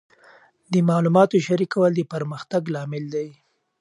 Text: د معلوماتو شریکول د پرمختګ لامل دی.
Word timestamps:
د 0.71 0.73
معلوماتو 0.89 1.37
شریکول 1.47 1.91
د 1.95 2.01
پرمختګ 2.13 2.61
لامل 2.73 3.05
دی. 3.15 3.29